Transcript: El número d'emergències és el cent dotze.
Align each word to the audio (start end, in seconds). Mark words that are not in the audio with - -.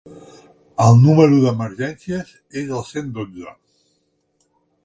El 0.85 0.97
número 1.03 1.37
d'emergències 1.43 2.33
és 2.65 2.75
el 2.79 2.83
cent 2.89 3.15
dotze. 3.19 3.55